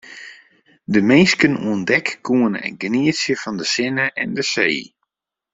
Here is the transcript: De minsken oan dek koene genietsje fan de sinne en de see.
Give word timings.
De 0.93 0.99
minsken 1.09 1.53
oan 1.67 1.81
dek 1.89 2.07
koene 2.25 2.61
genietsje 2.81 3.33
fan 3.41 3.55
de 3.59 3.65
sinne 3.73 4.05
en 4.21 4.29
de 4.37 4.43
see. 4.53 4.83